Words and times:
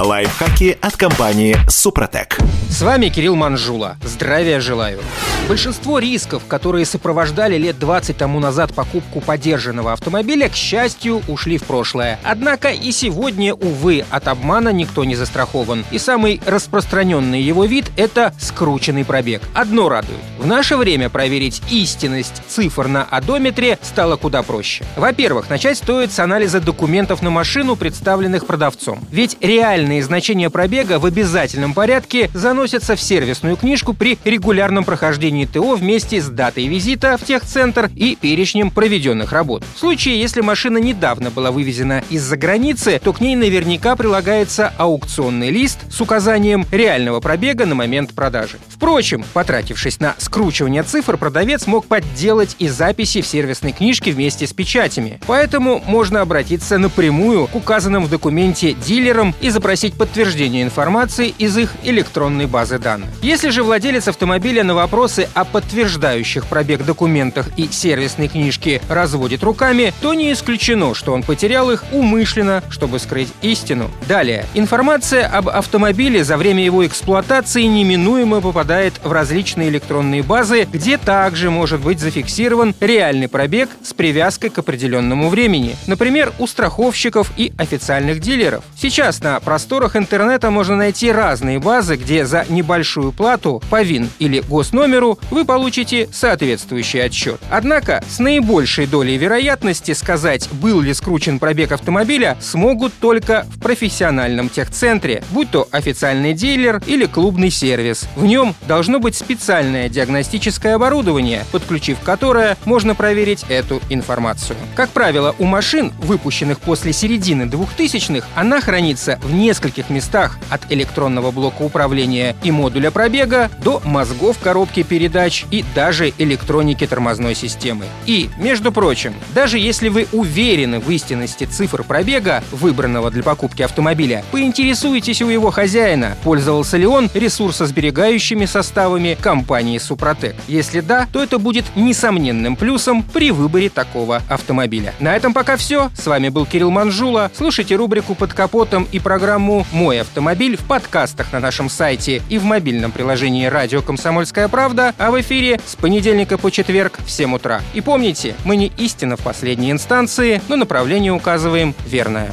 Лайфхаки 0.00 0.78
от 0.80 0.96
компании 0.96 1.56
«Супротек». 1.68 2.38
С 2.70 2.82
вами 2.82 3.08
Кирилл 3.08 3.34
Манжула. 3.34 3.96
Здравия 4.04 4.60
желаю. 4.60 5.00
Большинство 5.48 5.98
рисков, 5.98 6.42
которые 6.46 6.84
сопровождали 6.84 7.56
лет 7.56 7.78
20 7.78 8.16
тому 8.16 8.38
назад 8.38 8.74
покупку 8.74 9.20
подержанного 9.20 9.94
автомобиля, 9.94 10.50
к 10.50 10.54
счастью, 10.54 11.22
ушли 11.26 11.56
в 11.56 11.64
прошлое. 11.64 12.20
Однако 12.22 12.68
и 12.68 12.92
сегодня, 12.92 13.54
увы, 13.54 14.04
от 14.10 14.28
обмана 14.28 14.68
никто 14.68 15.04
не 15.04 15.16
застрахован. 15.16 15.86
И 15.90 15.98
самый 15.98 16.40
распространенный 16.44 17.40
его 17.40 17.64
вид– 17.64 17.86
это 17.96 18.34
скрученный 18.38 19.06
пробег. 19.06 19.40
Одно 19.54 19.88
радует. 19.88 20.20
В 20.38 20.46
наше 20.46 20.76
время 20.76 21.08
проверить 21.08 21.62
истинность 21.70 22.42
цифр 22.46 22.86
на 22.86 23.04
одометре 23.04 23.78
стало 23.80 24.16
куда 24.16 24.42
проще. 24.42 24.84
Во-первых, 24.96 25.48
начать 25.48 25.78
стоит 25.78 26.12
с 26.12 26.18
анализа 26.18 26.60
документов 26.60 27.22
на 27.22 27.30
машину, 27.30 27.74
представленных 27.74 28.46
продавцом. 28.46 29.00
Ведь 29.10 29.38
реальные 29.88 30.02
значения 30.02 30.50
пробега 30.50 30.98
в 30.98 31.06
обязательном 31.06 31.72
порядке 31.72 32.30
заносятся 32.34 32.94
в 32.94 33.00
сервисную 33.00 33.56
книжку 33.56 33.94
при 33.94 34.18
регулярном 34.22 34.84
прохождении 34.84 35.46
ТО 35.46 35.76
вместе 35.76 36.20
с 36.20 36.26
датой 36.26 36.66
визита 36.66 37.16
в 37.16 37.24
техцентр 37.24 37.90
и 37.96 38.14
перечнем 38.20 38.70
проведенных 38.70 39.32
работ. 39.32 39.64
В 39.74 39.78
случае, 39.78 40.20
если 40.20 40.42
машина 40.42 40.76
недавно 40.76 41.30
была 41.30 41.50
вывезена 41.50 42.02
из-за 42.10 42.36
границы, 42.36 43.00
то 43.02 43.14
к 43.14 43.22
ней 43.22 43.34
наверняка 43.34 43.96
прилагается 43.96 44.74
аукционный 44.76 45.50
лист 45.50 45.78
с 45.90 46.00
указанием 46.02 46.66
реального 46.70 47.20
пробега 47.20 47.64
на 47.64 47.74
момент 47.74 48.12
продажи. 48.12 48.58
Впрочем, 48.68 49.24
потратившись 49.32 50.00
на 50.00 50.14
скручивание 50.18 50.82
цифр, 50.82 51.16
продавец 51.16 51.66
мог 51.66 51.86
подделать 51.86 52.56
и 52.58 52.68
записи 52.68 53.22
в 53.22 53.26
сервисной 53.26 53.72
книжке 53.72 54.12
вместе 54.12 54.46
с 54.46 54.52
печатями. 54.52 55.18
Поэтому 55.26 55.82
можно 55.86 56.20
обратиться 56.20 56.76
напрямую 56.76 57.46
к 57.46 57.54
указанным 57.54 58.04
в 58.04 58.10
документе 58.10 58.74
дилерам 58.74 59.34
и 59.40 59.48
запросить 59.48 59.77
подтверждение 59.86 60.62
информации 60.62 61.34
из 61.38 61.56
их 61.56 61.74
электронной 61.84 62.46
базы 62.46 62.78
данных. 62.78 63.08
Если 63.22 63.50
же 63.50 63.62
владелец 63.62 64.08
автомобиля 64.08 64.64
на 64.64 64.74
вопросы 64.74 65.28
о 65.34 65.44
подтверждающих 65.44 66.46
пробег 66.46 66.84
документах 66.84 67.48
и 67.56 67.68
сервисной 67.68 68.28
книжке 68.28 68.80
разводит 68.88 69.42
руками, 69.42 69.92
то 70.00 70.14
не 70.14 70.32
исключено, 70.32 70.94
что 70.94 71.12
он 71.12 71.22
потерял 71.22 71.70
их 71.70 71.84
умышленно, 71.92 72.62
чтобы 72.70 72.98
скрыть 72.98 73.28
истину. 73.42 73.90
Далее. 74.08 74.46
Информация 74.54 75.26
об 75.26 75.48
автомобиле 75.48 76.24
за 76.24 76.36
время 76.36 76.64
его 76.64 76.86
эксплуатации 76.86 77.62
неминуемо 77.62 78.40
попадает 78.40 78.94
в 79.02 79.12
различные 79.12 79.68
электронные 79.68 80.22
базы, 80.22 80.66
где 80.72 80.98
также 80.98 81.50
может 81.50 81.80
быть 81.80 82.00
зафиксирован 82.00 82.74
реальный 82.80 83.28
пробег 83.28 83.70
с 83.82 83.92
привязкой 83.92 84.50
к 84.50 84.58
определенному 84.58 85.28
времени. 85.28 85.76
Например, 85.86 86.32
у 86.38 86.46
страховщиков 86.46 87.30
и 87.36 87.52
официальных 87.58 88.20
дилеров. 88.20 88.64
Сейчас 88.76 89.20
на 89.20 89.38
просторах 89.68 89.96
интернета 89.96 90.50
можно 90.50 90.76
найти 90.76 91.12
разные 91.12 91.58
базы, 91.58 91.96
где 91.96 92.24
за 92.24 92.46
небольшую 92.48 93.12
плату 93.12 93.62
по 93.68 93.82
ВИН 93.82 94.08
или 94.18 94.40
госномеру 94.40 95.18
вы 95.30 95.44
получите 95.44 96.08
соответствующий 96.10 97.04
отчет. 97.04 97.38
Однако 97.50 98.02
с 98.08 98.18
наибольшей 98.18 98.86
долей 98.86 99.18
вероятности 99.18 99.92
сказать, 99.92 100.48
был 100.52 100.80
ли 100.80 100.94
скручен 100.94 101.38
пробег 101.38 101.72
автомобиля, 101.72 102.38
смогут 102.40 102.94
только 102.98 103.44
в 103.50 103.60
профессиональном 103.60 104.48
техцентре, 104.48 105.22
будь 105.32 105.50
то 105.50 105.68
официальный 105.70 106.32
дилер 106.32 106.82
или 106.86 107.04
клубный 107.04 107.50
сервис. 107.50 108.08
В 108.16 108.24
нем 108.24 108.54
должно 108.66 109.00
быть 109.00 109.16
специальное 109.16 109.90
диагностическое 109.90 110.76
оборудование, 110.76 111.44
подключив 111.52 111.98
которое 112.02 112.56
можно 112.64 112.94
проверить 112.94 113.44
эту 113.50 113.82
информацию. 113.90 114.56
Как 114.74 114.88
правило, 114.88 115.34
у 115.38 115.44
машин, 115.44 115.92
выпущенных 115.98 116.58
после 116.58 116.94
середины 116.94 117.42
2000-х, 117.42 118.26
она 118.34 118.62
хранится 118.62 119.20
в 119.22 119.30
нескольких 119.34 119.57
местах 119.90 120.38
от 120.50 120.70
электронного 120.70 121.30
блока 121.30 121.62
управления 121.62 122.36
и 122.42 122.50
модуля 122.50 122.90
пробега 122.90 123.50
до 123.62 123.80
мозгов 123.84 124.38
коробки 124.38 124.82
передач 124.82 125.44
и 125.50 125.64
даже 125.74 126.12
электроники 126.18 126.86
тормозной 126.86 127.34
системы. 127.34 127.86
И, 128.06 128.30
между 128.38 128.72
прочим, 128.72 129.14
даже 129.34 129.58
если 129.58 129.88
вы 129.88 130.06
уверены 130.12 130.80
в 130.80 130.90
истинности 130.90 131.44
цифр 131.44 131.82
пробега, 131.82 132.42
выбранного 132.52 133.10
для 133.10 133.22
покупки 133.22 133.62
автомобиля, 133.62 134.24
поинтересуйтесь 134.30 135.22
у 135.22 135.28
его 135.28 135.50
хозяина, 135.50 136.16
пользовался 136.22 136.76
ли 136.76 136.86
он 136.86 137.10
ресурсосберегающими 137.14 138.46
составами 138.46 139.16
компании 139.20 139.78
«Супротек». 139.78 140.34
Если 140.46 140.80
да, 140.80 141.06
то 141.12 141.22
это 141.22 141.38
будет 141.38 141.64
несомненным 141.74 142.56
плюсом 142.56 143.02
при 143.02 143.30
выборе 143.30 143.68
такого 143.68 144.22
автомобиля. 144.28 144.94
На 145.00 145.16
этом 145.16 145.34
пока 145.34 145.56
все. 145.56 145.90
С 145.96 146.06
вами 146.06 146.28
был 146.28 146.46
Кирилл 146.46 146.70
Манжула. 146.70 147.30
Слушайте 147.36 147.76
рубрику 147.76 148.14
«Под 148.14 148.32
капотом» 148.32 148.86
и 148.92 148.98
программу 149.38 149.64
«Мой 149.70 150.00
автомобиль» 150.00 150.56
в 150.56 150.64
подкастах 150.64 151.32
на 151.32 151.38
нашем 151.38 151.70
сайте 151.70 152.22
и 152.28 152.38
в 152.38 152.44
мобильном 152.44 152.90
приложении 152.90 153.46
«Радио 153.46 153.82
Комсомольская 153.82 154.48
правда», 154.48 154.94
а 154.98 155.12
в 155.12 155.20
эфире 155.20 155.60
с 155.64 155.76
понедельника 155.76 156.38
по 156.38 156.50
четверг 156.50 156.98
в 157.06 157.08
7 157.08 157.36
утра. 157.36 157.60
И 157.72 157.80
помните, 157.80 158.34
мы 158.44 158.56
не 158.56 158.72
истина 158.76 159.16
в 159.16 159.20
последней 159.20 159.70
инстанции, 159.70 160.42
но 160.48 160.56
направление 160.56 161.12
указываем 161.12 161.72
верное. 161.86 162.32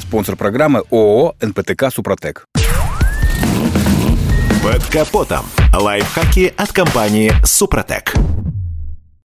Спонсор 0.00 0.36
программы 0.36 0.84
ООО 0.92 1.34
«НПТК 1.40 1.90
Супротек». 1.90 2.46
Под 4.62 4.84
капотом. 4.84 5.44
Лайфхаки 5.74 6.54
от 6.56 6.72
компании 6.72 7.32
«Супротек». 7.44 8.14